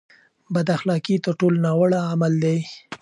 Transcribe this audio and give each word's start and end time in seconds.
بد 0.53 0.67
اخلاقي 0.77 1.15
تر 1.25 1.33
ټولو 1.39 1.57
ناوړه 1.65 1.99
عمل 2.11 2.33
دی. 2.43 2.57